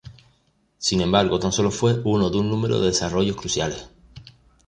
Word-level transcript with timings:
Sin 0.79 0.99
embargo 1.01 1.37
tan 1.37 1.51
solo 1.51 1.69
fue 1.69 2.01
uno 2.03 2.31
de 2.31 2.39
un 2.39 2.49
número 2.49 2.79
de 2.79 2.87
desarrollos 2.87 3.35
cruciales. 3.35 3.87